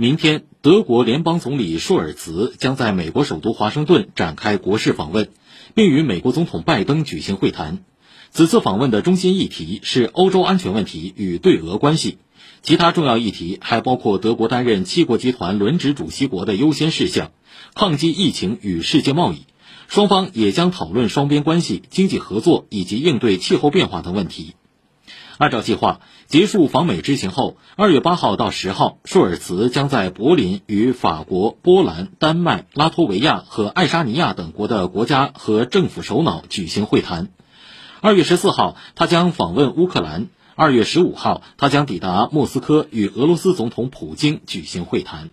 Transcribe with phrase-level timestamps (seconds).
[0.00, 5.30] 明天，德国联邦总理舒尔茨将在美国首都华盛顿展开国事访问，
[5.74, 7.82] 并与美国总统拜登举行会谈。
[8.30, 12.18] 此次访问的中心议题是欧洲安全问题与对俄关系，
[12.62, 17.32] 其他重要议题还包括德国担任七国集团轮值主席国的优先事项、
[17.74, 19.46] 抗击疫情与世界贸易。
[19.88, 24.54] 双方也将讨论双边关系、经济合作以及应对气候变化等问题。
[25.38, 37.28] 按照计划，结束访美之行后，二月八号到十号，舒尔茨将在柏林与法国、波兰、丹麦、拉脱维亚和爱沙尼亚等国的国家和政府首脑举行会谈。
[38.00, 40.24] 二月十四号，他将访问乌克兰；
[40.56, 45.26] 二月十五号，他将抵达莫斯科与俄罗斯总统普京举行会谈。